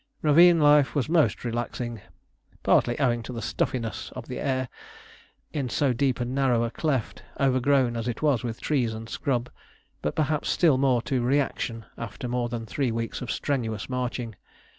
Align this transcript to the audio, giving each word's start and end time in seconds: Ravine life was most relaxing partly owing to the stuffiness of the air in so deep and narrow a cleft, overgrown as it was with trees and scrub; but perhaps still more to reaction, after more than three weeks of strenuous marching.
Ravine 0.23 0.59
life 0.59 0.95
was 0.95 1.07
most 1.07 1.45
relaxing 1.45 2.01
partly 2.63 2.99
owing 2.99 3.21
to 3.21 3.31
the 3.31 3.39
stuffiness 3.39 4.11
of 4.15 4.27
the 4.27 4.39
air 4.39 4.67
in 5.53 5.69
so 5.69 5.93
deep 5.93 6.19
and 6.19 6.33
narrow 6.33 6.63
a 6.63 6.71
cleft, 6.71 7.21
overgrown 7.39 7.95
as 7.95 8.07
it 8.07 8.23
was 8.23 8.43
with 8.43 8.59
trees 8.59 8.95
and 8.95 9.07
scrub; 9.07 9.51
but 10.01 10.15
perhaps 10.15 10.49
still 10.49 10.79
more 10.79 11.03
to 11.03 11.21
reaction, 11.21 11.85
after 11.99 12.27
more 12.27 12.49
than 12.49 12.65
three 12.65 12.91
weeks 12.91 13.21
of 13.21 13.29
strenuous 13.31 13.89
marching. 13.91 14.33